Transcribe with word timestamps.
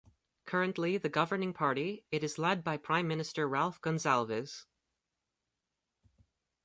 Currently 0.45 0.97
the 0.97 1.09
governing 1.09 1.53
party, 1.53 2.05
it 2.09 2.23
is 2.23 2.39
led 2.39 2.63
by 2.63 2.77
Prime 2.77 3.07
Minister 3.07 3.47
Ralph 3.47 3.79
Gonsalves. 3.81 4.65